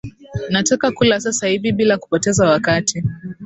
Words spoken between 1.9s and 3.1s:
kupoteza wakati